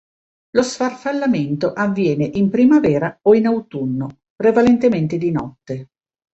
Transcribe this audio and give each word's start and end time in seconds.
Lo 0.55 0.63
sfarfallamento 0.63 1.73
avviene 1.75 2.25
in 2.25 2.49
primavera 2.49 3.19
o 3.21 3.35
in 3.35 3.45
autunno, 3.45 4.21
prevalentemente 4.35 5.19
di 5.19 5.29
notte. 5.29 5.89